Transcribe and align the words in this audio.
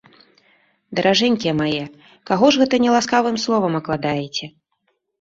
Даражэнькія 0.99 1.53
мае, 1.61 1.83
каго 2.31 2.45
ж 2.57 2.65
гэта 2.65 2.75
няласкавым 2.89 3.41
словам 3.47 3.73
акладаеце? 3.85 4.45